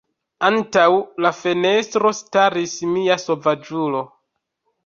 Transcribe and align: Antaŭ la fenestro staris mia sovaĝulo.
Antaŭ 0.47 0.85
la 1.25 1.31
fenestro 1.41 2.13
staris 2.21 2.75
mia 2.97 3.19
sovaĝulo. 3.29 4.03